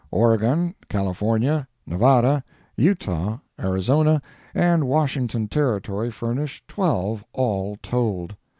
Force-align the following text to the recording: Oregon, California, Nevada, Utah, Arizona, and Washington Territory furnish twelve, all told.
Oregon, 0.09 0.73
California, 0.89 1.67
Nevada, 1.85 2.43
Utah, 2.75 3.37
Arizona, 3.59 4.19
and 4.55 4.87
Washington 4.87 5.47
Territory 5.47 6.09
furnish 6.09 6.63
twelve, 6.67 7.23
all 7.33 7.77
told. 7.83 8.35